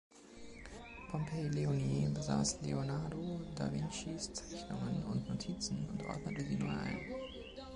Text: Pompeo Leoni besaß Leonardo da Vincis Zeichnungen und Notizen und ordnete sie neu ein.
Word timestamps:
Pompeo 1.09 1.47
Leoni 1.49 1.93
besaß 2.15 2.47
Leonardo 2.65 3.21
da 3.55 3.67
Vincis 3.71 4.33
Zeichnungen 4.33 5.03
und 5.05 5.29
Notizen 5.29 5.87
und 5.91 6.01
ordnete 6.07 6.41
sie 6.41 6.55
neu 6.57 6.69
ein. 6.69 6.99